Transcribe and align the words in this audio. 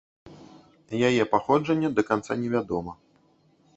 Яе 1.09 1.23
паходжанне 1.33 1.89
да 1.99 2.07
канца 2.11 2.33
не 2.45 2.49
вядома. 2.55 2.91